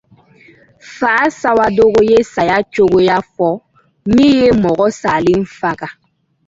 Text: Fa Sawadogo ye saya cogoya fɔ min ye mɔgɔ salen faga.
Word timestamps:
Fa 0.93 1.13
Sawadogo 1.39 1.99
ye 2.11 2.17
saya 2.33 2.57
cogoya 2.73 3.17
fɔ 3.33 3.49
min 4.13 4.31
ye 4.39 4.47
mɔgɔ 4.61 4.85
salen 4.99 5.41
faga. 5.59 5.87